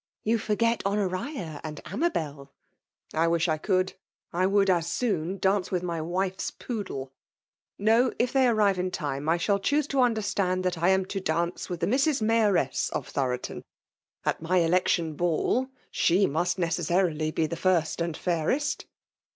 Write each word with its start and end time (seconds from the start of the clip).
—^You 0.25 0.39
forget 0.39 0.81
Honoria 0.83 1.61
and 1.63 1.79
Amabel?"'' 1.85 2.51
I 3.13 3.27
wish 3.27 3.47
I 3.47 3.59
could!— 3.59 3.93
I 4.33 4.47
would 4.47 4.67
as 4.67 4.91
sOon 4.91 5.37
dance 5.37 5.69
with 5.69 5.83
my 5.83 6.01
wife's 6.01 6.49
poodle! 6.49 7.11
No!— 7.77 8.11
If 8.17 8.33
they 8.33 8.47
arrive 8.47 8.79
in 8.79 8.89
time, 8.89 9.29
I 9.29 9.37
shall 9.37 9.59
choose 9.59 9.85
to 9.89 10.01
understand 10.01 10.63
thai 10.63 10.87
I 10.87 10.89
am 10.89 11.05
\0 11.07 11.23
dance 11.23 11.69
with 11.69 11.81
the 11.81 11.85
Mrs. 11.85 12.19
Mayoress 12.19 12.89
of 12.89 13.13
Tfaoro* 13.13 13.37
toiL 13.39 13.61
At 14.25 14.41
my 14.41 14.57
election 14.57 15.13
ball, 15.13 15.67
9he 15.93 16.27
must 16.27 16.57
necessarily 16.57 17.29
be 17.29 17.45
the 17.45 17.55
first 17.55 18.01
and 18.01 18.17
fairest.'' 18.17 18.87